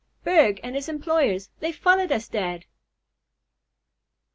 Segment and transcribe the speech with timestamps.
[0.23, 1.51] "Berg and his employers.
[1.59, 2.65] They've followed us, dad."